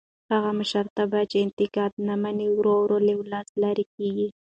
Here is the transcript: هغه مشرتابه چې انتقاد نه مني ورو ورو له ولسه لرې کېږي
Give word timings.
هغه 0.33 0.51
مشرتابه 0.59 1.21
چې 1.31 1.37
انتقاد 1.45 1.91
نه 2.07 2.13
مني 2.21 2.47
ورو 2.51 2.73
ورو 2.83 2.97
له 3.07 3.13
ولسه 3.19 3.53
لرې 3.61 3.85
کېږي 3.95 4.27